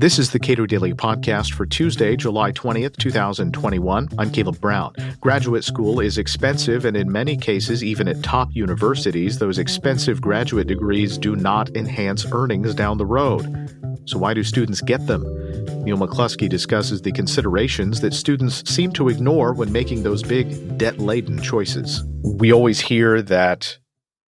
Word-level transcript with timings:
This 0.00 0.20
is 0.20 0.30
the 0.30 0.38
Cato 0.38 0.64
Daily 0.64 0.94
Podcast 0.94 1.54
for 1.54 1.66
Tuesday, 1.66 2.14
July 2.14 2.52
20th, 2.52 2.96
2021. 2.98 4.08
I'm 4.16 4.30
Caleb 4.30 4.60
Brown. 4.60 4.94
Graduate 5.20 5.64
school 5.64 5.98
is 5.98 6.18
expensive, 6.18 6.84
and 6.84 6.96
in 6.96 7.10
many 7.10 7.36
cases, 7.36 7.82
even 7.82 8.06
at 8.06 8.22
top 8.22 8.48
universities, 8.52 9.40
those 9.40 9.58
expensive 9.58 10.20
graduate 10.20 10.68
degrees 10.68 11.18
do 11.18 11.34
not 11.34 11.74
enhance 11.76 12.24
earnings 12.30 12.76
down 12.76 12.98
the 12.98 13.06
road. 13.06 13.42
So, 14.04 14.18
why 14.18 14.34
do 14.34 14.44
students 14.44 14.80
get 14.80 15.04
them? 15.08 15.22
Neal 15.82 15.98
McCluskey 15.98 16.48
discusses 16.48 17.02
the 17.02 17.10
considerations 17.10 18.00
that 18.00 18.14
students 18.14 18.62
seem 18.70 18.92
to 18.92 19.08
ignore 19.08 19.52
when 19.52 19.72
making 19.72 20.04
those 20.04 20.22
big, 20.22 20.78
debt 20.78 21.00
laden 21.00 21.42
choices. 21.42 22.04
We 22.22 22.52
always 22.52 22.78
hear 22.78 23.20
that 23.22 23.78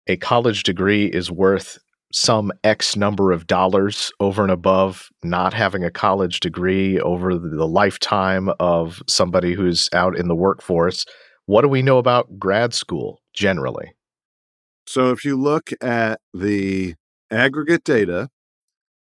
a 0.07 0.15
college 0.15 0.63
degree 0.63 1.07
is 1.07 1.29
worth 1.29 1.79
some 2.11 2.51
X 2.63 2.95
number 2.95 3.31
of 3.31 3.47
dollars 3.47 4.11
over 4.19 4.41
and 4.41 4.51
above 4.51 5.09
not 5.23 5.53
having 5.53 5.83
a 5.83 5.91
college 5.91 6.39
degree 6.39 6.99
over 6.99 7.37
the 7.37 7.67
lifetime 7.67 8.49
of 8.59 9.01
somebody 9.07 9.53
who's 9.53 9.89
out 9.93 10.17
in 10.17 10.27
the 10.27 10.35
workforce. 10.35 11.05
What 11.45 11.61
do 11.61 11.67
we 11.67 11.81
know 11.81 11.97
about 11.97 12.39
grad 12.39 12.73
school 12.73 13.21
generally? 13.33 13.91
So, 14.87 15.11
if 15.11 15.23
you 15.23 15.37
look 15.37 15.69
at 15.81 16.19
the 16.33 16.95
aggregate 17.31 17.83
data 17.83 18.29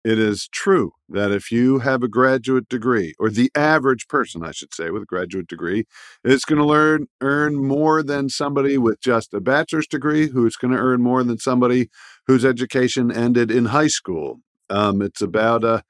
it 0.04 0.18
is 0.18 0.48
true 0.48 0.92
that 1.10 1.30
if 1.30 1.52
you 1.52 1.80
have 1.80 2.02
a 2.02 2.08
graduate 2.08 2.68
degree, 2.68 3.14
or 3.18 3.28
the 3.28 3.50
average 3.54 4.08
person, 4.08 4.42
I 4.42 4.52
should 4.52 4.72
say, 4.72 4.90
with 4.90 5.02
a 5.02 5.06
graduate 5.06 5.46
degree, 5.46 5.84
is 6.24 6.44
going 6.44 6.58
to 6.58 6.64
learn 6.64 7.06
earn 7.20 7.56
more 7.56 8.02
than 8.02 8.30
somebody 8.30 8.78
with 8.78 9.00
just 9.00 9.34
a 9.34 9.40
bachelor's 9.40 9.86
degree, 9.86 10.28
who's 10.28 10.56
going 10.56 10.72
to 10.72 10.80
earn 10.80 11.02
more 11.02 11.22
than 11.22 11.38
somebody 11.38 11.90
whose 12.26 12.44
education 12.44 13.10
ended 13.10 13.50
in 13.50 13.66
high 13.66 13.88
school. 13.88 14.40
Um, 14.68 15.02
it's 15.02 15.20
about 15.20 15.64
a 15.64 15.82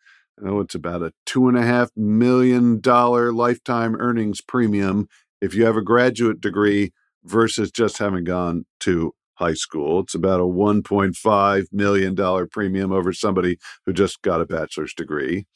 oh, 0.45 0.61
it's 0.61 0.75
about 0.75 1.03
a 1.03 1.13
two 1.27 1.49
and 1.49 1.57
a 1.57 1.63
half 1.63 1.91
million 1.97 2.81
dollar 2.81 3.33
lifetime 3.33 3.97
earnings 3.97 4.41
premium 4.41 5.09
if 5.41 5.55
you 5.55 5.65
have 5.65 5.77
a 5.77 5.83
graduate 5.83 6.41
degree 6.41 6.93
versus 7.25 7.71
just 7.71 7.99
having 7.99 8.25
gone 8.25 8.65
to 8.81 9.13
high 9.35 9.55
school. 9.55 10.01
It's 10.01 10.15
about 10.15 10.41
a 10.41 10.45
$1.5 10.45 11.67
million 11.73 12.49
premium 12.49 12.93
over 12.93 13.13
somebody 13.13 13.59
who 13.87 13.93
just 13.93 14.23
got 14.23 14.41
a 14.41 14.47
bachelor's 14.47 14.95
degree. 14.95 15.47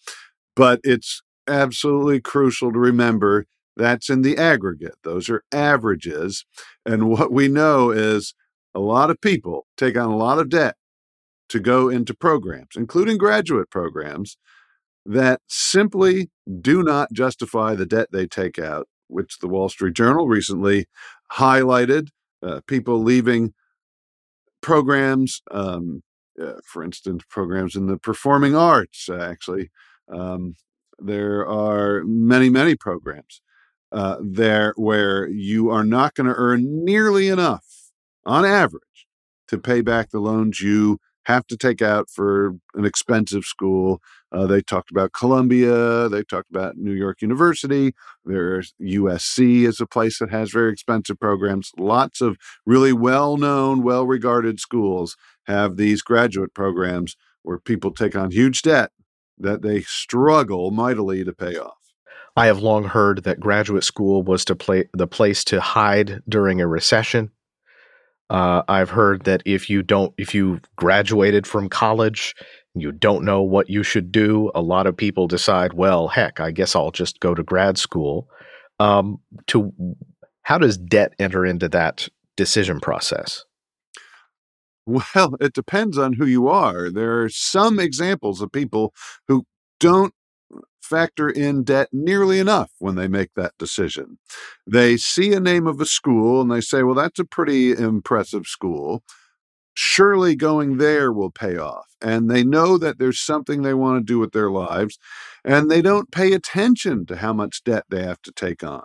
But 0.56 0.80
it's 0.84 1.22
absolutely 1.46 2.20
crucial 2.20 2.72
to 2.72 2.78
remember 2.78 3.46
that's 3.76 4.08
in 4.08 4.22
the 4.22 4.38
aggregate. 4.38 4.96
Those 5.02 5.28
are 5.28 5.42
averages. 5.52 6.44
And 6.86 7.08
what 7.08 7.32
we 7.32 7.48
know 7.48 7.90
is 7.90 8.34
a 8.74 8.80
lot 8.80 9.10
of 9.10 9.20
people 9.20 9.66
take 9.76 9.96
on 9.96 10.10
a 10.10 10.16
lot 10.16 10.38
of 10.38 10.48
debt 10.48 10.76
to 11.48 11.60
go 11.60 11.88
into 11.88 12.14
programs, 12.14 12.70
including 12.76 13.18
graduate 13.18 13.70
programs, 13.70 14.36
that 15.06 15.40
simply 15.48 16.30
do 16.60 16.82
not 16.82 17.12
justify 17.12 17.74
the 17.74 17.86
debt 17.86 18.08
they 18.10 18.26
take 18.26 18.58
out, 18.58 18.88
which 19.08 19.38
the 19.38 19.48
Wall 19.48 19.68
Street 19.68 19.94
Journal 19.94 20.26
recently 20.26 20.86
highlighted. 21.32 22.08
Uh, 22.42 22.60
people 22.66 23.02
leaving 23.02 23.54
programs, 24.60 25.42
um, 25.50 26.02
uh, 26.42 26.54
for 26.64 26.82
instance, 26.82 27.22
programs 27.28 27.76
in 27.76 27.86
the 27.86 27.98
performing 27.98 28.56
arts, 28.56 29.08
actually. 29.08 29.70
Um, 30.08 30.54
there 30.98 31.46
are 31.46 32.02
many, 32.04 32.50
many 32.50 32.74
programs 32.74 33.40
uh, 33.92 34.16
there 34.20 34.72
where 34.76 35.28
you 35.28 35.70
are 35.70 35.84
not 35.84 36.14
going 36.14 36.26
to 36.26 36.34
earn 36.34 36.84
nearly 36.84 37.28
enough 37.28 37.64
on 38.26 38.44
average 38.44 39.06
to 39.48 39.58
pay 39.58 39.80
back 39.80 40.10
the 40.10 40.20
loans 40.20 40.60
you 40.60 40.98
have 41.24 41.46
to 41.46 41.56
take 41.56 41.80
out 41.80 42.10
for 42.10 42.54
an 42.74 42.84
expensive 42.84 43.44
school. 43.44 44.00
Uh, 44.30 44.46
they 44.46 44.60
talked 44.60 44.90
about 44.90 45.12
Columbia. 45.12 46.08
They 46.08 46.22
talked 46.22 46.50
about 46.50 46.76
New 46.76 46.92
York 46.92 47.22
University. 47.22 47.94
There's 48.24 48.74
USC 48.80 49.66
is 49.66 49.80
a 49.80 49.86
place 49.86 50.18
that 50.18 50.30
has 50.30 50.50
very 50.50 50.72
expensive 50.72 51.18
programs. 51.18 51.72
Lots 51.78 52.20
of 52.20 52.36
really 52.66 52.92
well-known, 52.92 53.82
well-regarded 53.82 54.60
schools 54.60 55.16
have 55.46 55.76
these 55.76 56.02
graduate 56.02 56.52
programs 56.54 57.16
where 57.42 57.58
people 57.58 57.92
take 57.92 58.16
on 58.16 58.30
huge 58.30 58.62
debt 58.62 58.90
that 59.38 59.62
they 59.62 59.82
struggle 59.82 60.70
mightily 60.70 61.24
to 61.24 61.32
pay 61.32 61.56
off. 61.56 61.78
I 62.36 62.46
have 62.46 62.58
long 62.58 62.84
heard 62.84 63.24
that 63.24 63.40
graduate 63.40 63.84
school 63.84 64.22
was 64.22 64.44
to 64.46 64.56
play 64.56 64.88
the 64.92 65.06
place 65.06 65.44
to 65.44 65.60
hide 65.60 66.20
during 66.28 66.60
a 66.60 66.66
recession 66.66 67.30
uh, 68.30 68.62
I've 68.68 68.90
heard 68.90 69.24
that 69.24 69.42
if 69.44 69.68
you 69.68 69.82
don't, 69.82 70.14
if 70.16 70.34
you 70.34 70.60
graduated 70.76 71.46
from 71.46 71.68
college, 71.68 72.34
you 72.74 72.90
don't 72.90 73.24
know 73.24 73.42
what 73.42 73.70
you 73.70 73.82
should 73.82 74.10
do. 74.10 74.50
A 74.54 74.62
lot 74.62 74.86
of 74.86 74.96
people 74.96 75.28
decide, 75.28 75.74
well, 75.74 76.08
heck, 76.08 76.40
I 76.40 76.50
guess 76.50 76.74
I'll 76.74 76.90
just 76.90 77.20
go 77.20 77.34
to 77.34 77.42
grad 77.42 77.78
school. 77.78 78.28
Um, 78.80 79.20
to 79.48 79.72
how 80.42 80.58
does 80.58 80.76
debt 80.76 81.14
enter 81.18 81.46
into 81.46 81.68
that 81.68 82.08
decision 82.36 82.80
process? 82.80 83.44
Well, 84.86 85.36
it 85.40 85.52
depends 85.52 85.98
on 85.98 86.14
who 86.14 86.26
you 86.26 86.48
are. 86.48 86.90
There 86.90 87.22
are 87.22 87.28
some 87.28 87.78
examples 87.78 88.40
of 88.40 88.52
people 88.52 88.94
who 89.28 89.44
don't 89.80 90.14
factor 90.84 91.28
in 91.28 91.64
debt 91.64 91.88
nearly 91.92 92.38
enough 92.38 92.70
when 92.78 92.94
they 92.94 93.08
make 93.08 93.30
that 93.34 93.54
decision. 93.58 94.18
They 94.66 94.96
see 94.96 95.32
a 95.32 95.40
name 95.40 95.66
of 95.66 95.80
a 95.80 95.86
school 95.86 96.40
and 96.40 96.50
they 96.50 96.60
say, 96.60 96.82
well, 96.82 96.94
that's 96.94 97.18
a 97.18 97.24
pretty 97.24 97.72
impressive 97.72 98.46
school. 98.46 99.02
Surely 99.74 100.36
going 100.36 100.76
there 100.76 101.12
will 101.12 101.30
pay 101.30 101.56
off. 101.56 101.86
And 102.00 102.30
they 102.30 102.44
know 102.44 102.78
that 102.78 102.98
there's 102.98 103.18
something 103.18 103.62
they 103.62 103.74
want 103.74 103.98
to 103.98 104.12
do 104.12 104.18
with 104.18 104.32
their 104.32 104.50
lives, 104.50 104.98
and 105.44 105.70
they 105.70 105.82
don't 105.82 106.12
pay 106.12 106.32
attention 106.32 107.06
to 107.06 107.16
how 107.16 107.32
much 107.32 107.64
debt 107.64 107.84
they 107.88 108.02
have 108.04 108.22
to 108.22 108.32
take 108.32 108.62
on. 108.62 108.84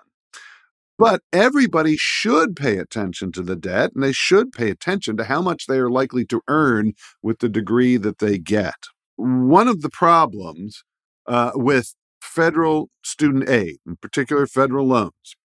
But 0.97 1.21
everybody 1.31 1.95
should 1.97 2.55
pay 2.55 2.77
attention 2.77 3.31
to 3.33 3.41
the 3.41 3.55
debt, 3.55 3.91
and 3.93 4.03
they 4.03 4.11
should 4.11 4.51
pay 4.51 4.69
attention 4.69 5.15
to 5.17 5.25
how 5.25 5.41
much 5.41 5.67
they 5.67 5.77
are 5.77 5.89
likely 5.89 6.25
to 6.25 6.41
earn 6.47 6.93
with 7.21 7.39
the 7.39 7.49
degree 7.49 7.95
that 7.97 8.19
they 8.19 8.37
get. 8.37 8.87
One 9.15 9.67
of 9.67 9.81
the 9.81 9.89
problems 9.89 10.83
uh, 11.29 11.51
with 11.55 11.95
federal 12.21 12.89
student 13.03 13.47
aid, 13.49 13.77
in 13.87 13.95
particular 13.95 14.45
federal 14.45 14.85
loans, 14.85 15.35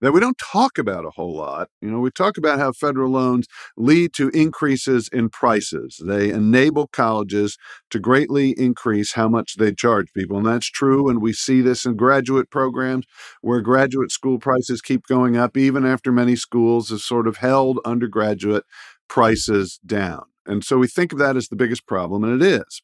that 0.00 0.12
we 0.12 0.20
don't 0.20 0.38
talk 0.38 0.78
about 0.78 1.04
a 1.04 1.10
whole 1.10 1.36
lot. 1.36 1.68
You 1.80 1.90
know, 1.90 2.00
we 2.00 2.10
talk 2.10 2.36
about 2.36 2.58
how 2.58 2.72
federal 2.72 3.10
loans 3.10 3.46
lead 3.76 4.12
to 4.14 4.30
increases 4.30 5.08
in 5.12 5.28
prices. 5.28 6.02
They 6.04 6.30
enable 6.30 6.88
colleges 6.88 7.56
to 7.90 8.00
greatly 8.00 8.50
increase 8.58 9.12
how 9.12 9.28
much 9.28 9.56
they 9.58 9.72
charge 9.72 10.12
people. 10.12 10.38
And 10.38 10.46
that's 10.46 10.66
true. 10.66 11.08
And 11.08 11.22
we 11.22 11.32
see 11.32 11.60
this 11.60 11.84
in 11.84 11.96
graduate 11.96 12.50
programs 12.50 13.06
where 13.42 13.60
graduate 13.60 14.10
school 14.10 14.38
prices 14.40 14.82
keep 14.82 15.06
going 15.06 15.36
up, 15.36 15.56
even 15.56 15.86
after 15.86 16.10
many 16.10 16.34
schools 16.34 16.90
have 16.90 17.00
sort 17.00 17.28
of 17.28 17.36
held 17.36 17.78
undergraduate 17.84 18.64
prices 19.08 19.78
down. 19.86 20.24
And 20.46 20.64
so 20.64 20.78
we 20.78 20.88
think 20.88 21.12
of 21.12 21.18
that 21.18 21.36
as 21.36 21.48
the 21.48 21.56
biggest 21.56 21.86
problem, 21.86 22.24
and 22.24 22.42
it 22.42 22.46
is. 22.46 22.82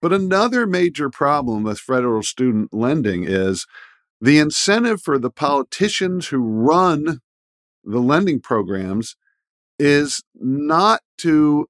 But 0.00 0.12
another 0.12 0.66
major 0.66 1.10
problem 1.10 1.64
with 1.64 1.78
federal 1.80 2.22
student 2.22 2.72
lending 2.72 3.24
is 3.24 3.66
the 4.20 4.38
incentive 4.38 5.02
for 5.02 5.18
the 5.18 5.30
politicians 5.30 6.28
who 6.28 6.38
run 6.38 7.20
the 7.82 8.00
lending 8.00 8.40
programs 8.40 9.16
is 9.78 10.22
not 10.34 11.00
to 11.18 11.66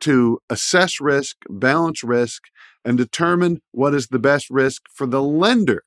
to 0.00 0.40
assess 0.50 1.00
risk, 1.00 1.36
balance 1.48 2.02
risk, 2.02 2.42
and 2.84 2.98
determine 2.98 3.60
what 3.70 3.94
is 3.94 4.08
the 4.08 4.18
best 4.18 4.50
risk 4.50 4.82
for 4.92 5.06
the 5.06 5.22
lender. 5.22 5.84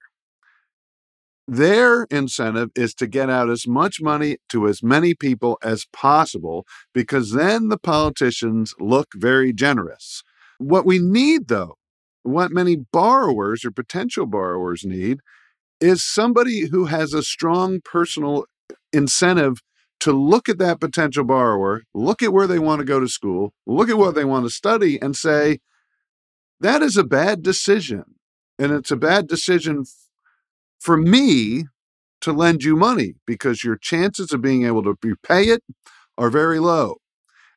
Their 1.48 2.06
incentive 2.06 2.72
is 2.76 2.96
to 2.96 3.08
get 3.08 3.30
out 3.30 3.50
as 3.50 3.68
much 3.68 4.02
money 4.02 4.38
to 4.50 4.68
as 4.68 4.82
many 4.82 5.14
people 5.14 5.60
as 5.62 5.86
possible 5.94 6.66
because 6.94 7.32
then 7.32 7.70
the 7.70 7.78
politicians 7.78 8.74
look 8.80 9.10
very 9.14 9.54
generous. 9.54 10.24
What 10.58 10.86
we 10.86 10.98
need, 10.98 11.48
though, 11.48 11.78
what 12.24 12.52
many 12.52 12.76
borrowers 12.76 13.64
or 13.64 13.70
potential 13.70 14.26
borrowers 14.26 14.84
need, 14.84 15.20
is 15.80 16.04
somebody 16.04 16.70
who 16.70 16.86
has 16.86 17.14
a 17.14 17.22
strong 17.22 17.80
personal 17.82 18.46
incentive 18.92 19.62
to 20.00 20.12
look 20.12 20.50
at 20.50 20.58
that 20.58 20.80
potential 20.80 21.24
borrower, 21.24 21.84
look 21.94 22.24
at 22.24 22.34
where 22.34 22.48
they 22.48 22.60
want 22.60 22.80
to 22.80 22.86
go 22.86 23.00
to 23.00 23.08
school, 23.08 23.54
look 23.68 23.90
at 23.90 23.98
what 23.98 24.16
they 24.16 24.26
want 24.26 24.46
to 24.46 24.50
study, 24.50 25.00
and 25.00 25.16
say, 25.16 25.60
that 26.60 26.82
is 26.82 26.98
a 26.98 27.04
bad 27.04 27.44
decision. 27.44 28.04
And 28.58 28.72
it's 28.72 28.92
a 28.92 28.98
bad 28.98 29.28
decision 29.28 29.84
for 30.86 30.98
me 30.98 31.66
to 32.22 32.32
lend 32.32 32.64
you 32.64 32.76
money 32.76 33.16
because 33.26 33.64
your 33.64 33.76
chances 33.76 34.32
of 34.32 34.40
being 34.44 34.68
able 34.68 34.84
to 34.84 34.96
repay 35.02 35.46
it 35.46 35.64
are 36.16 36.30
very 36.30 36.60
low. 36.60 36.98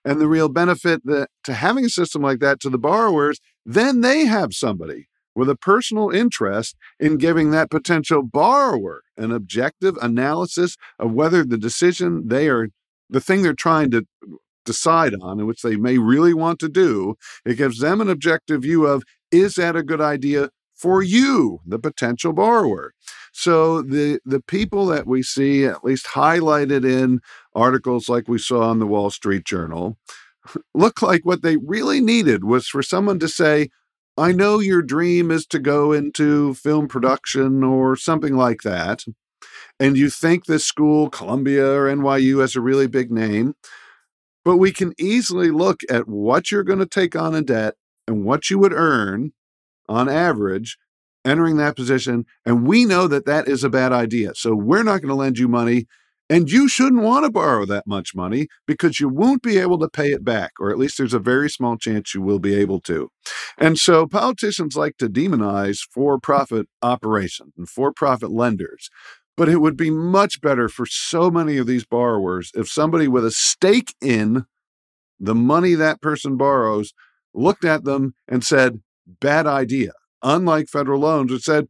And 0.03 0.19
the 0.19 0.27
real 0.27 0.49
benefit 0.49 1.03
that, 1.05 1.29
to 1.45 1.53
having 1.53 1.85
a 1.85 1.91
system 1.91 2.23
like 2.23 2.39
that 2.39 2.59
to 2.61 2.71
the 2.71 2.79
borrowers, 2.79 3.39
then 3.67 4.01
they 4.01 4.25
have 4.25 4.55
somebody 4.55 5.09
with 5.35 5.51
a 5.51 5.57
personal 5.57 6.09
interest 6.09 6.75
in 6.99 7.19
giving 7.19 7.51
that 7.51 7.71
potential 7.71 8.23
borrower 8.23 9.03
an 9.19 9.31
objective 9.31 9.99
analysis 10.01 10.79
of 10.99 11.13
whether 11.13 11.45
the 11.45 11.59
decision 11.59 12.29
they 12.29 12.49
are, 12.49 12.69
the 13.11 13.21
thing 13.21 13.43
they're 13.43 13.53
trying 13.53 13.91
to 13.91 14.07
decide 14.65 15.15
on 15.21 15.39
and 15.39 15.47
which 15.47 15.61
they 15.61 15.77
may 15.77 15.99
really 15.99 16.33
want 16.33 16.59
to 16.61 16.69
do, 16.69 17.15
it 17.45 17.59
gives 17.59 17.79
them 17.81 18.01
an 18.01 18.09
objective 18.09 18.63
view 18.63 18.87
of 18.87 19.03
is 19.31 19.57
that 19.57 19.77
a 19.77 19.83
good 19.83 20.01
idea 20.01 20.49
for 20.75 21.03
you, 21.03 21.61
the 21.67 21.79
potential 21.79 22.33
borrower? 22.33 22.95
So 23.33 23.83
the 23.83 24.21
the 24.25 24.41
people 24.41 24.87
that 24.87 25.07
we 25.07 25.23
see 25.23 25.65
at 25.65 25.85
least 25.85 26.07
highlighted 26.07 26.85
in 26.85 27.21
articles 27.55 28.09
like 28.09 28.29
we 28.29 28.39
saw 28.39 28.71
in 28.71 28.79
the 28.79 28.87
Wall 28.87 29.11
Street 29.11 29.45
Journal 29.45 29.97
look 30.75 31.03
like 31.03 31.25
what 31.25 31.43
they 31.43 31.57
really 31.57 32.01
needed 32.01 32.45
was 32.45 32.69
for 32.69 32.83
someone 32.83 33.19
to 33.21 33.29
say, 33.29 33.69
I 34.17 34.33
know 34.33 34.59
your 34.59 34.83
dream 34.83 35.31
is 35.31 35.47
to 35.47 35.59
go 35.59 35.93
into 35.93 36.55
film 36.55 36.89
production 36.89 37.63
or 37.63 37.97
something 37.97 38.37
like 38.37 38.63
that. 38.63 39.05
And 39.79 39.97
you 39.97 40.11
think 40.11 40.47
this 40.47 40.67
school, 40.67 41.09
Columbia 41.09 41.65
or 41.65 41.85
NYU, 41.85 42.41
has 42.41 42.57
a 42.57 42.61
really 42.61 42.89
big 42.89 43.13
name. 43.13 43.55
But 44.45 44.57
we 44.57 44.73
can 44.73 44.95
easily 44.99 45.51
look 45.51 45.81
at 45.89 46.09
what 46.09 46.51
you're 46.51 46.65
going 46.65 46.79
to 46.81 46.87
take 46.87 47.15
on 47.15 47.35
in 47.35 47.45
debt 47.45 47.75
and 48.07 48.25
what 48.25 48.51
you 48.51 48.59
would 48.59 48.73
earn 48.73 49.33
on 49.89 50.09
average 50.09 50.79
entering 51.29 51.57
that 51.59 51.77
position. 51.77 52.25
And 52.45 52.67
we 52.67 52.85
know 52.85 53.07
that 53.09 53.27
that 53.27 53.49
is 53.49 53.65
a 53.65 53.71
bad 53.71 53.93
idea. 53.93 54.35
So 54.35 54.55
we're 54.55 54.83
not 54.83 55.03
going 55.03 55.11
to 55.11 55.15
lend 55.15 55.39
you 55.39 55.49
money. 55.49 55.87
And 56.31 56.51
you 56.51 56.69
shouldn't 56.69 57.03
want 57.03 57.25
to 57.25 57.31
borrow 57.31 57.65
that 57.65 57.87
much 57.87 58.15
money 58.15 58.49
because 58.67 59.01
you 59.01 59.09
won't 59.09 59.43
be 59.43 59.57
able 59.57 59.79
to 59.79 59.89
pay 59.89 60.09
it 60.09 60.25
back, 60.25 60.53
or 60.61 60.71
at 60.71 60.77
least 60.77 60.99
there's 60.99 61.15
a 61.15 61.19
very 61.19 61.49
small 61.49 61.79
chance 61.79 62.15
you 62.15 62.21
will 62.21 62.39
be 62.39 62.55
able 62.55 62.81
to. 62.83 63.11
And 63.57 63.79
so 63.79 64.07
politicians 64.07 64.77
like 64.77 64.99
to 64.99 65.09
demonize 65.09 65.79
for 65.91 66.19
profit 66.19 66.67
operations 66.83 67.55
and 67.57 67.67
for 67.67 67.93
profit 67.93 68.31
lenders. 68.31 68.91
But 69.39 69.49
it 69.49 69.63
would 69.63 69.77
be 69.77 69.91
much 69.91 70.43
better 70.43 70.69
for 70.69 70.85
so 70.85 71.31
many 71.31 71.57
of 71.57 71.67
these 71.67 71.87
borrowers 71.87 72.51
if 72.55 72.69
somebody 72.69 73.09
with 73.09 73.25
a 73.25 73.31
stake 73.31 73.95
in 74.03 74.45
the 75.19 75.35
money 75.35 75.75
that 75.75 76.03
person 76.03 76.37
borrows 76.37 76.93
looked 77.33 77.65
at 77.65 77.85
them 77.85 78.15
and 78.27 78.45
said, 78.45 78.83
bad 79.21 79.47
idea. 79.47 79.93
Unlike 80.23 80.69
federal 80.69 81.00
loans, 81.00 81.32
it 81.32 81.43
said, 81.43 81.67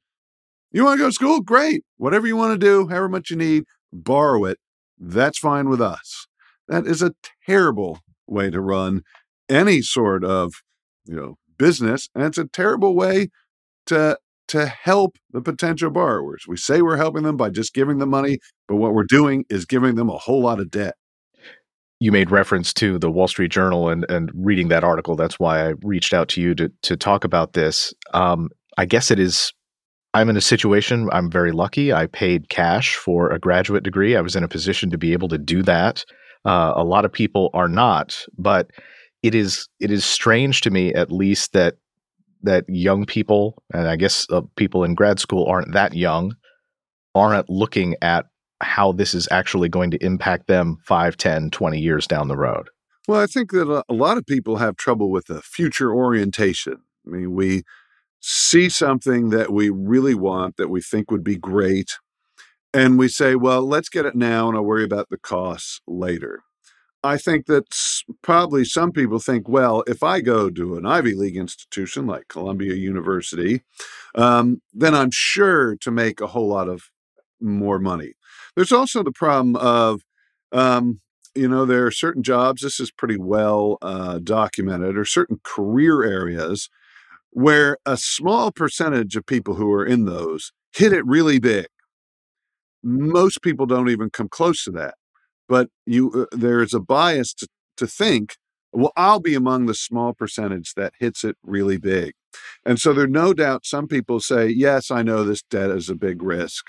you 0.70 0.84
want 0.84 0.98
to 0.98 1.04
go 1.04 1.08
to 1.08 1.14
school? 1.14 1.40
Great. 1.40 1.82
Whatever 1.96 2.26
you 2.26 2.36
want 2.36 2.52
to 2.52 2.66
do, 2.66 2.88
however 2.88 3.08
much 3.08 3.30
you 3.30 3.36
need, 3.36 3.64
borrow 3.92 4.44
it. 4.44 4.58
That's 4.98 5.38
fine 5.38 5.68
with 5.68 5.80
us. 5.80 6.26
That 6.68 6.86
is 6.86 7.02
a 7.02 7.14
terrible 7.46 8.00
way 8.26 8.50
to 8.50 8.60
run 8.60 9.02
any 9.48 9.80
sort 9.80 10.24
of, 10.24 10.52
you 11.06 11.16
know, 11.16 11.36
business, 11.58 12.08
and 12.14 12.24
it's 12.24 12.38
a 12.38 12.46
terrible 12.46 12.94
way 12.94 13.28
to 13.86 14.18
to 14.48 14.66
help 14.66 15.16
the 15.30 15.42
potential 15.42 15.90
borrowers. 15.90 16.44
We 16.48 16.56
say 16.56 16.80
we're 16.80 16.96
helping 16.96 17.22
them 17.22 17.36
by 17.36 17.50
just 17.50 17.74
giving 17.74 17.98
them 17.98 18.10
money, 18.10 18.38
but 18.66 18.76
what 18.76 18.94
we're 18.94 19.04
doing 19.04 19.44
is 19.50 19.66
giving 19.66 19.94
them 19.94 20.08
a 20.08 20.16
whole 20.16 20.40
lot 20.42 20.58
of 20.58 20.70
debt. 20.70 20.94
You 22.00 22.12
made 22.12 22.30
reference 22.30 22.72
to 22.74 22.98
the 22.98 23.10
Wall 23.10 23.28
Street 23.28 23.50
Journal 23.50 23.88
and 23.88 24.04
and 24.08 24.30
reading 24.34 24.68
that 24.68 24.84
article. 24.84 25.16
That's 25.16 25.38
why 25.38 25.66
I 25.66 25.74
reached 25.82 26.14
out 26.14 26.28
to 26.30 26.40
you 26.40 26.54
to 26.54 26.70
to 26.82 26.96
talk 26.96 27.24
about 27.24 27.52
this. 27.52 27.92
Um, 28.14 28.48
I 28.76 28.84
guess 28.84 29.10
it 29.10 29.18
is 29.18 29.52
I'm 30.14 30.30
in 30.30 30.36
a 30.36 30.40
situation, 30.40 31.08
I'm 31.12 31.30
very 31.30 31.52
lucky. 31.52 31.92
I 31.92 32.06
paid 32.06 32.48
cash 32.48 32.96
for 32.96 33.30
a 33.30 33.38
graduate 33.38 33.84
degree. 33.84 34.16
I 34.16 34.20
was 34.20 34.36
in 34.36 34.44
a 34.44 34.48
position 34.48 34.90
to 34.90 34.98
be 34.98 35.12
able 35.12 35.28
to 35.28 35.38
do 35.38 35.62
that. 35.64 36.04
Uh, 36.44 36.72
a 36.74 36.84
lot 36.84 37.04
of 37.04 37.12
people 37.12 37.50
are 37.52 37.68
not, 37.68 38.24
but 38.38 38.70
it 39.22 39.34
is 39.34 39.68
it 39.80 39.90
is 39.90 40.04
strange 40.04 40.60
to 40.62 40.70
me 40.70 40.94
at 40.94 41.12
least 41.12 41.52
that 41.52 41.76
that 42.42 42.64
young 42.68 43.04
people 43.04 43.62
and 43.74 43.88
I 43.88 43.96
guess 43.96 44.26
uh, 44.30 44.42
people 44.56 44.84
in 44.84 44.94
grad 44.94 45.18
school 45.18 45.46
aren't 45.46 45.72
that 45.72 45.94
young 45.94 46.36
aren't 47.14 47.50
looking 47.50 47.96
at 48.00 48.26
how 48.60 48.92
this 48.92 49.14
is 49.14 49.28
actually 49.30 49.68
going 49.68 49.90
to 49.90 50.04
impact 50.04 50.46
them 50.46 50.78
5, 50.84 51.16
10, 51.16 51.50
20 51.50 51.78
years 51.78 52.06
down 52.06 52.28
the 52.28 52.36
road. 52.36 52.68
Well, 53.06 53.20
I 53.20 53.26
think 53.26 53.52
that 53.52 53.84
a 53.88 53.94
lot 53.94 54.18
of 54.18 54.26
people 54.26 54.56
have 54.56 54.76
trouble 54.76 55.10
with 55.10 55.26
the 55.26 55.40
future 55.40 55.92
orientation. 55.92 56.82
I 57.06 57.10
mean, 57.10 57.32
we 57.32 57.62
see 58.20 58.68
something 58.68 59.30
that 59.30 59.52
we 59.52 59.70
really 59.70 60.14
want 60.14 60.56
that 60.56 60.68
we 60.68 60.82
think 60.82 61.10
would 61.10 61.24
be 61.24 61.36
great. 61.36 61.98
And 62.74 62.98
we 62.98 63.08
say, 63.08 63.34
well, 63.34 63.66
let's 63.66 63.88
get 63.88 64.04
it 64.04 64.14
now 64.14 64.48
and 64.48 64.56
I'll 64.56 64.64
worry 64.64 64.84
about 64.84 65.08
the 65.08 65.16
costs 65.16 65.80
later. 65.86 66.42
I 67.02 67.16
think 67.16 67.46
that 67.46 67.64
probably 68.22 68.64
some 68.64 68.90
people 68.90 69.20
think, 69.20 69.48
well, 69.48 69.84
if 69.86 70.02
I 70.02 70.20
go 70.20 70.50
to 70.50 70.76
an 70.76 70.84
Ivy 70.84 71.14
League 71.14 71.36
institution 71.36 72.06
like 72.06 72.28
Columbia 72.28 72.74
University, 72.74 73.62
um, 74.16 74.60
then 74.74 74.94
I'm 74.94 75.12
sure 75.12 75.76
to 75.76 75.90
make 75.90 76.20
a 76.20 76.26
whole 76.26 76.48
lot 76.48 76.68
of 76.68 76.90
more 77.40 77.78
money. 77.78 78.14
There's 78.58 78.72
also 78.72 79.04
the 79.04 79.12
problem 79.12 79.54
of, 79.54 80.00
um, 80.50 81.00
you 81.36 81.46
know, 81.46 81.64
there 81.64 81.86
are 81.86 81.92
certain 81.92 82.24
jobs, 82.24 82.60
this 82.60 82.80
is 82.80 82.90
pretty 82.90 83.16
well 83.16 83.78
uh, 83.82 84.18
documented, 84.18 84.98
or 84.98 85.04
certain 85.04 85.38
career 85.44 86.02
areas 86.02 86.68
where 87.30 87.78
a 87.86 87.96
small 87.96 88.50
percentage 88.50 89.14
of 89.14 89.24
people 89.24 89.54
who 89.54 89.72
are 89.72 89.86
in 89.86 90.06
those 90.06 90.50
hit 90.72 90.92
it 90.92 91.06
really 91.06 91.38
big. 91.38 91.66
Most 92.82 93.42
people 93.42 93.64
don't 93.64 93.90
even 93.90 94.10
come 94.10 94.28
close 94.28 94.64
to 94.64 94.72
that. 94.72 94.96
But 95.48 95.68
you, 95.86 96.10
uh, 96.10 96.36
there's 96.36 96.74
a 96.74 96.80
bias 96.80 97.34
to, 97.34 97.46
to 97.76 97.86
think, 97.86 98.38
well, 98.72 98.92
I'll 98.96 99.20
be 99.20 99.36
among 99.36 99.66
the 99.66 99.74
small 99.74 100.14
percentage 100.14 100.74
that 100.74 100.94
hits 100.98 101.22
it 101.22 101.36
really 101.44 101.76
big. 101.78 102.14
And 102.66 102.80
so 102.80 102.92
there's 102.92 103.08
no 103.08 103.32
doubt 103.32 103.66
some 103.66 103.86
people 103.86 104.18
say, 104.18 104.48
yes, 104.48 104.90
I 104.90 105.02
know 105.02 105.22
this 105.22 105.44
debt 105.44 105.70
is 105.70 105.88
a 105.88 105.94
big 105.94 106.24
risk. 106.24 106.64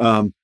Um, 0.00 0.34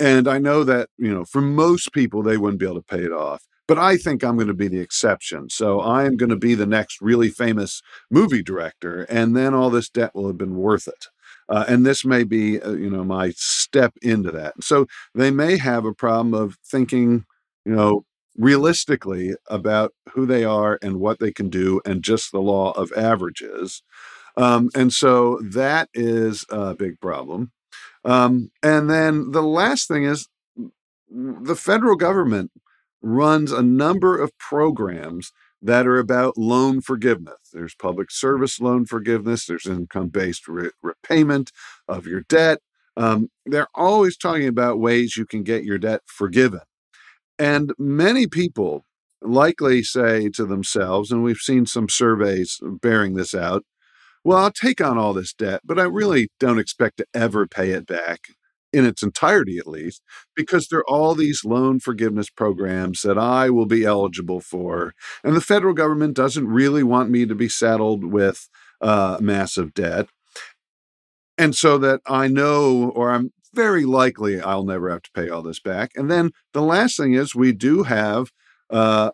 and 0.00 0.28
I 0.28 0.38
know 0.38 0.64
that, 0.64 0.88
you 0.96 1.12
know, 1.12 1.24
for 1.24 1.40
most 1.40 1.92
people, 1.92 2.22
they 2.22 2.36
wouldn't 2.36 2.60
be 2.60 2.66
able 2.66 2.76
to 2.76 2.82
pay 2.82 3.02
it 3.02 3.12
off 3.12 3.42
but 3.68 3.78
I 3.78 3.98
think 3.98 4.24
I'm 4.24 4.36
going 4.36 4.48
to 4.48 4.54
be 4.54 4.66
the 4.66 4.80
exception. 4.80 5.50
So 5.50 5.80
I 5.80 6.06
am 6.06 6.16
going 6.16 6.30
to 6.30 6.36
be 6.36 6.54
the 6.54 6.66
next 6.66 7.00
really 7.00 7.28
famous 7.28 7.82
movie 8.10 8.42
director, 8.42 9.02
and 9.10 9.36
then 9.36 9.54
all 9.54 9.70
this 9.70 9.90
debt 9.90 10.14
will 10.14 10.26
have 10.26 10.38
been 10.38 10.56
worth 10.56 10.88
it. 10.88 11.06
Uh, 11.50 11.64
and 11.68 11.86
this 11.86 12.04
may 12.04 12.24
be, 12.24 12.60
uh, 12.60 12.72
you 12.72 12.90
know, 12.90 13.04
my 13.04 13.30
step 13.36 13.92
into 14.02 14.30
that. 14.32 14.54
So 14.62 14.86
they 15.14 15.30
may 15.30 15.58
have 15.58 15.84
a 15.84 15.94
problem 15.94 16.34
of 16.34 16.56
thinking, 16.64 17.24
you 17.64 17.74
know, 17.74 18.04
realistically 18.36 19.34
about 19.48 19.92
who 20.12 20.24
they 20.24 20.44
are 20.44 20.78
and 20.82 20.98
what 20.98 21.20
they 21.20 21.32
can 21.32 21.50
do, 21.50 21.80
and 21.84 22.02
just 22.02 22.32
the 22.32 22.40
law 22.40 22.72
of 22.72 22.90
averages. 22.96 23.82
Um, 24.36 24.70
and 24.74 24.92
so 24.92 25.40
that 25.42 25.90
is 25.92 26.44
a 26.48 26.74
big 26.74 27.00
problem. 27.00 27.50
Um, 28.04 28.50
and 28.62 28.88
then 28.88 29.32
the 29.32 29.42
last 29.42 29.88
thing 29.88 30.04
is 30.04 30.28
the 31.10 31.56
federal 31.56 31.96
government 31.96 32.50
runs 33.00 33.52
a 33.52 33.62
number 33.62 34.18
of 34.18 34.36
programs 34.38 35.32
that 35.60 35.86
are 35.86 35.98
about 35.98 36.38
loan 36.38 36.80
forgiveness. 36.80 37.50
There's 37.52 37.74
public 37.74 38.10
service 38.10 38.60
loan 38.60 38.86
forgiveness, 38.86 39.46
there's 39.46 39.66
income 39.66 40.08
based 40.08 40.46
re- 40.46 40.70
repayment 40.82 41.50
of 41.88 42.06
your 42.06 42.22
debt. 42.22 42.60
Um, 42.96 43.30
they're 43.46 43.68
always 43.74 44.16
talking 44.16 44.48
about 44.48 44.80
ways 44.80 45.16
you 45.16 45.26
can 45.26 45.42
get 45.42 45.64
your 45.64 45.78
debt 45.78 46.02
forgiven. 46.06 46.60
And 47.38 47.72
many 47.78 48.26
people 48.26 48.84
likely 49.22 49.82
say 49.82 50.28
to 50.30 50.44
themselves, 50.44 51.10
and 51.10 51.22
we've 51.22 51.38
seen 51.38 51.66
some 51.66 51.88
surveys 51.88 52.60
bearing 52.62 53.14
this 53.14 53.34
out, 53.34 53.64
well, 54.24 54.38
I'll 54.38 54.52
take 54.52 54.80
on 54.80 54.98
all 54.98 55.14
this 55.14 55.32
debt, 55.32 55.60
but 55.64 55.78
I 55.78 55.84
really 55.84 56.28
don't 56.38 56.58
expect 56.58 56.98
to 56.98 57.06
ever 57.14 57.46
pay 57.46 57.70
it 57.70 57.86
back 57.86 58.28
in 58.72 58.84
its 58.84 59.02
entirety 59.02 59.56
at 59.56 59.66
least, 59.66 60.02
because 60.36 60.68
there 60.68 60.80
are 60.80 60.90
all 60.90 61.14
these 61.14 61.42
loan 61.44 61.80
forgiveness 61.80 62.28
programs 62.28 63.00
that 63.00 63.16
I 63.16 63.48
will 63.48 63.64
be 63.64 63.84
eligible 63.84 64.40
for. 64.40 64.92
And 65.24 65.34
the 65.34 65.40
federal 65.40 65.72
government 65.72 66.14
doesn't 66.14 66.46
really 66.46 66.82
want 66.82 67.10
me 67.10 67.24
to 67.24 67.34
be 67.34 67.48
saddled 67.48 68.04
with 68.04 68.48
uh, 68.82 69.16
massive 69.20 69.72
debt. 69.72 70.08
And 71.38 71.56
so 71.56 71.78
that 71.78 72.00
I 72.06 72.28
know, 72.28 72.90
or 72.90 73.10
I'm 73.10 73.32
very 73.54 73.86
likely 73.86 74.40
I'll 74.40 74.64
never 74.64 74.90
have 74.90 75.02
to 75.02 75.10
pay 75.14 75.30
all 75.30 75.42
this 75.42 75.60
back. 75.60 75.92
And 75.96 76.10
then 76.10 76.32
the 76.52 76.62
last 76.62 76.96
thing 76.96 77.14
is 77.14 77.34
we 77.34 77.52
do 77.52 77.84
have 77.84 78.30
uh, 78.70 79.12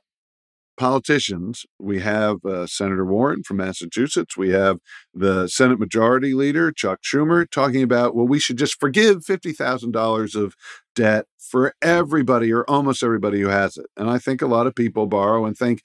politicians. 0.77 1.65
We 1.79 2.01
have 2.01 2.45
uh, 2.45 2.67
Senator 2.67 3.05
Warren 3.05 3.43
from 3.43 3.59
Massachusetts. 3.59 4.37
We 4.37 4.51
have 4.51 4.79
the 5.13 5.47
Senate 5.49 5.79
Majority 5.79 6.35
Leader, 6.35 6.73
Chuck 6.73 7.01
Schumer, 7.03 7.49
talking 7.51 7.83
about, 7.83 8.15
well, 8.15 8.27
we 8.27 8.39
should 8.39 8.59
just 8.59 8.79
forgive 8.81 9.19
$50,000 9.19 10.35
of 10.35 10.55
debt 10.95 11.27
for 11.39 11.75
everybody 11.83 12.53
or 12.53 12.65
almost 12.69 13.03
everybody 13.03 13.41
who 13.41 13.49
has 13.49 13.77
it. 13.77 13.87
And 13.97 14.09
I 14.11 14.19
think 14.19 14.43
a 14.43 14.47
lot 14.47 14.67
of 14.67 14.75
people 14.75 15.07
borrow 15.07 15.45
and 15.45 15.57
think, 15.57 15.83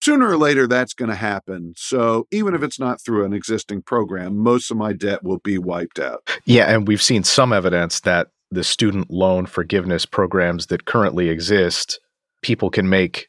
sooner 0.00 0.28
or 0.28 0.36
later 0.36 0.66
that's 0.66 0.94
going 0.94 1.08
to 1.08 1.14
happen. 1.14 1.74
So 1.76 2.26
even 2.30 2.54
if 2.54 2.62
it's 2.62 2.78
not 2.78 3.00
through 3.00 3.24
an 3.24 3.32
existing 3.32 3.82
program, 3.82 4.36
most 4.38 4.70
of 4.70 4.76
my 4.76 4.92
debt 4.92 5.22
will 5.22 5.38
be 5.38 5.58
wiped 5.58 5.98
out. 5.98 6.28
Yeah. 6.44 6.64
And 6.64 6.86
we've 6.86 7.02
seen 7.02 7.24
some 7.24 7.52
evidence 7.52 8.00
that 8.00 8.28
the 8.50 8.64
student 8.64 9.10
loan 9.10 9.46
forgiveness 9.46 10.06
programs 10.06 10.66
that 10.66 10.84
currently 10.84 11.28
exist, 11.28 12.00
people 12.42 12.70
can 12.70 12.88
make 12.88 13.28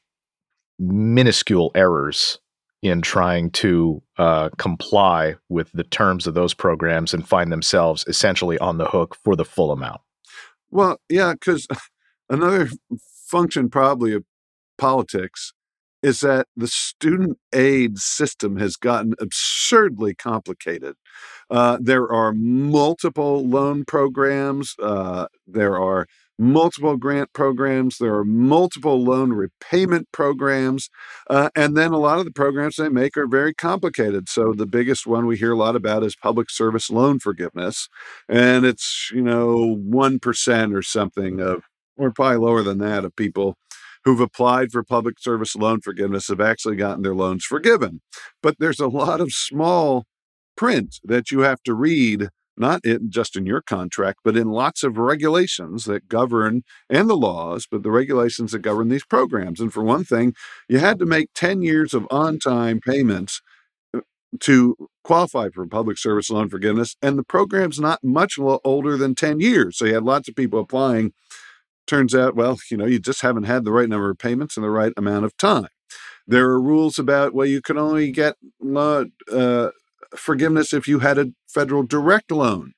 minuscule 0.80 1.72
errors 1.76 2.40
in 2.82 3.02
trying 3.02 3.52
to 3.52 4.02
uh, 4.18 4.50
comply 4.58 5.36
with 5.50 5.72
the 5.74 5.84
terms 5.84 6.26
of 6.26 6.34
those 6.34 6.54
programs 6.54 7.14
and 7.14 7.28
find 7.28 7.52
themselves 7.52 8.06
essentially 8.08 8.58
on 8.60 8.78
the 8.78 8.86
hook 8.86 9.16
for 9.24 9.36
the 9.36 9.46
full 9.46 9.72
amount. 9.72 10.02
Well, 10.72 11.00
yeah, 11.10 11.34
because 11.34 11.68
another 12.30 12.70
function 13.28 13.70
probably 13.70 14.14
of 14.14 14.24
politics 14.78 15.54
is 16.02 16.22
that 16.22 16.48
the 16.56 16.68
student 16.68 17.38
aid 17.54 17.98
system 17.98 18.56
has 18.58 18.78
gotten 18.78 19.14
absurdly 19.20 20.16
complicated. 20.16 20.96
Uh, 21.50 21.78
there 21.82 22.10
are 22.10 22.32
multiple 22.34 23.46
loan 23.46 23.84
programs. 23.84 24.76
Uh, 24.82 25.28
there 25.46 25.78
are 25.78 26.08
multiple 26.40 26.96
grant 26.96 27.34
programs. 27.34 27.98
There 27.98 28.16
are 28.16 28.24
multiple 28.24 29.04
loan 29.04 29.34
repayment 29.34 30.12
programs. 30.12 30.90
Uh, 31.30 31.50
and 31.56 31.76
then 31.76 31.92
a 31.92 31.98
lot 31.98 32.20
of 32.20 32.26
the 32.26 32.32
programs 32.32 32.78
they 32.78 32.90
make 32.90 33.18
are 33.18 33.28
very 33.28 33.54
complicated. 33.54 34.30
So 34.30 34.54
the 34.54 34.66
biggest 34.66 35.06
one 35.06 35.26
we 35.26 35.38
hear 35.38 35.52
a 35.52 35.58
lot 35.58 35.76
about 35.76 36.04
is 36.04 36.16
public 36.16 36.50
service 36.50 36.90
loan 36.90 37.20
forgiveness. 37.20 37.90
And 38.30 38.66
it's, 38.66 39.12
you 39.14 39.22
know, 39.22 39.76
1% 39.76 40.76
or 40.76 40.82
something 40.82 41.42
of, 41.42 41.64
or 41.98 42.12
probably 42.12 42.38
lower 42.38 42.64
than 42.64 42.78
that, 42.80 43.04
of 43.04 43.16
people 43.16 43.56
who've 44.06 44.22
applied 44.22 44.72
for 44.72 44.82
public 44.82 45.20
service 45.20 45.56
loan 45.56 45.82
forgiveness 45.82 46.30
have 46.30 46.40
actually 46.40 46.78
gotten 46.78 47.04
their 47.04 47.16
loans 47.16 47.44
forgiven. 47.44 48.00
But 48.42 48.56
there's 48.60 48.80
a 48.80 48.88
lot 48.88 49.20
of 49.20 49.34
small 49.34 50.06
print 50.56 50.98
that 51.04 51.32
you 51.32 51.42
have 51.42 51.62
to 51.64 51.74
read 51.74 52.30
not 52.60 52.84
in, 52.86 53.10
just 53.10 53.36
in 53.36 53.46
your 53.46 53.62
contract, 53.62 54.20
but 54.24 54.38
in 54.38 54.50
lots 54.50 54.84
of 54.84 54.98
regulations 54.98 55.86
that 55.86 56.08
govern 56.08 56.64
and 56.90 57.10
the 57.10 57.18
laws, 57.18 57.68
but 57.70 57.84
the 57.84 57.92
regulations 57.92 58.52
that 58.52 58.60
govern 58.60 58.90
these 58.90 59.06
programs. 59.06 59.60
And 59.60 59.72
for 59.74 59.84
one 59.84 60.04
thing, 60.04 60.34
you 60.68 60.80
had 60.80 61.00
to 61.00 61.06
make 61.06 61.30
10 61.34 61.62
years 61.62 61.94
of 61.94 62.08
on 62.12 62.40
time 62.40 62.80
payments 62.80 63.42
uh, 63.96 64.02
to 64.42 64.76
qualify 65.04 65.50
for 65.50 65.66
public 65.66 65.98
service 65.98 66.30
loan 66.30 66.50
forgiveness. 66.50 66.96
And 67.02 67.18
the 67.18 67.24
program's 67.24 67.80
not 67.80 68.04
much 68.04 68.38
older 68.40 68.98
than 68.98 69.16
10 69.16 69.40
years. 69.40 69.78
So 69.78 69.86
you 69.86 69.94
had 69.94 70.04
lots 70.04 70.30
of 70.30 70.36
people 70.36 70.60
applying. 70.60 71.14
Turns 71.88 72.14
out, 72.14 72.36
well, 72.36 72.60
you 72.70 72.78
know, 72.78 72.86
you 72.86 73.00
just 73.00 73.22
haven't 73.22 73.46
had 73.46 73.66
the 73.66 73.72
right 73.72 73.90
number 73.90 74.12
of 74.12 74.20
payments 74.20 74.58
in 74.58 74.64
the 74.64 74.70
right 74.70 74.94
amount 74.96 75.26
of 75.26 75.36
time. 75.38 75.70
There 76.28 76.46
are 76.52 76.62
rules 76.62 77.00
about, 77.00 77.34
well, 77.34 77.48
you 77.48 77.60
can 77.60 77.80
only 77.80 78.12
get 78.12 78.36
uh, 78.64 79.70
forgiveness 80.16 80.74
if 80.74 80.88
you 80.88 81.00
had 81.00 81.18
a 81.18 81.32
federal 81.48 81.84
direct 81.84 82.32
loan. 82.32 82.74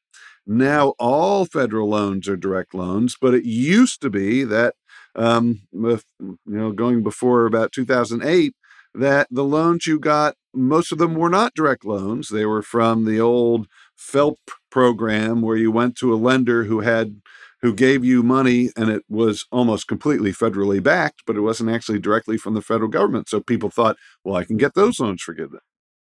Now 0.46 0.94
all 1.00 1.46
federal 1.46 1.90
loans 1.90 2.28
are 2.28 2.36
direct 2.36 2.74
loans, 2.74 3.16
but 3.20 3.34
it 3.34 3.46
used 3.46 4.02
to 4.02 4.10
be 4.10 4.44
that, 4.44 4.76
um, 5.16 5.62
you 5.72 6.00
know, 6.46 6.72
going 6.72 7.04
before 7.04 7.46
about 7.46 7.72
2008, 7.72 8.54
that 8.94 9.28
the 9.32 9.44
loans 9.44 9.88
you 9.88 10.00
got, 10.00 10.36
most 10.54 10.92
of 10.92 10.98
them 10.98 11.16
were 11.16 11.30
not 11.30 11.54
direct 11.54 11.86
loans. 11.86 12.30
They 12.30 12.46
were 12.46 12.62
from 12.62 13.06
the 13.06 13.20
old 13.20 13.68
FFELP 13.98 14.38
program 14.70 15.42
where 15.42 15.56
you 15.56 15.72
went 15.72 15.96
to 15.98 16.14
a 16.14 16.16
lender 16.16 16.66
who 16.66 16.82
had 16.82 17.22
who 17.62 17.74
gave 17.74 18.04
you 18.04 18.24
money 18.24 18.72
and 18.76 18.90
it 18.90 19.04
was 19.08 19.46
almost 19.52 19.88
completely 19.88 20.32
federally 20.32 20.82
backed, 20.82 21.22
but 21.28 21.36
it 21.36 21.42
wasn't 21.42 21.70
actually 21.70 22.00
directly 22.00 22.36
from 22.36 22.56
the 22.56 22.62
federal 22.62 22.90
government. 22.90 23.30
So 23.30 23.40
people 23.40 23.70
thought, 23.70 23.98
well, 24.24 24.36
I 24.36 24.44
can 24.44 24.58
get 24.58 24.74
those 24.74 25.00
loans 25.00 25.22
forgiven. 25.22 25.60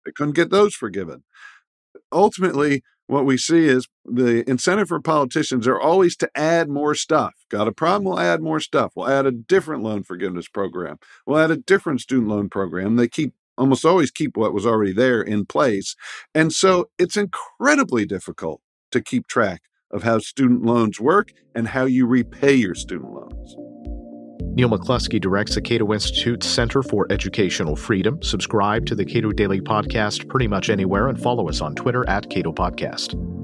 They 0.05 0.11
couldn't 0.11 0.35
get 0.35 0.49
those 0.49 0.75
forgiven. 0.75 1.23
Ultimately, 2.11 2.83
what 3.07 3.25
we 3.25 3.37
see 3.37 3.65
is 3.65 3.87
the 4.05 4.49
incentive 4.49 4.87
for 4.87 5.01
politicians 5.01 5.67
are 5.67 5.79
always 5.79 6.15
to 6.17 6.29
add 6.35 6.69
more 6.69 6.95
stuff. 6.95 7.33
Got 7.49 7.67
a 7.67 7.71
problem? 7.71 8.05
We'll 8.05 8.19
add 8.19 8.41
more 8.41 8.59
stuff. 8.59 8.93
We'll 8.95 9.09
add 9.09 9.25
a 9.25 9.31
different 9.31 9.83
loan 9.83 10.03
forgiveness 10.03 10.47
program. 10.47 10.97
We'll 11.25 11.39
add 11.39 11.51
a 11.51 11.57
different 11.57 12.01
student 12.01 12.29
loan 12.29 12.49
program. 12.49 12.95
They 12.95 13.07
keep 13.07 13.33
almost 13.57 13.85
always 13.85 14.09
keep 14.09 14.35
what 14.35 14.53
was 14.53 14.65
already 14.65 14.93
there 14.93 15.21
in 15.21 15.45
place. 15.45 15.95
And 16.33 16.51
so 16.51 16.89
it's 16.97 17.17
incredibly 17.17 18.05
difficult 18.05 18.61
to 18.91 19.01
keep 19.01 19.27
track 19.27 19.61
of 19.91 20.03
how 20.03 20.19
student 20.19 20.63
loans 20.63 20.99
work 20.99 21.33
and 21.53 21.67
how 21.67 21.85
you 21.85 22.07
repay 22.07 22.53
your 22.53 22.73
student 22.73 23.13
loans. 23.13 23.72
Neal 24.55 24.69
McCluskey 24.69 25.19
directs 25.19 25.55
the 25.55 25.61
Cato 25.61 25.91
Institute's 25.93 26.47
Center 26.47 26.83
for 26.83 27.07
Educational 27.09 27.75
Freedom. 27.75 28.21
Subscribe 28.21 28.85
to 28.85 28.95
the 28.95 29.05
Cato 29.05 29.31
Daily 29.31 29.61
Podcast 29.61 30.29
pretty 30.29 30.47
much 30.47 30.69
anywhere 30.69 31.07
and 31.07 31.19
follow 31.19 31.49
us 31.49 31.59
on 31.59 31.73
Twitter 31.73 32.07
at 32.07 32.29
Cato 32.29 32.53
Podcast. 32.53 33.42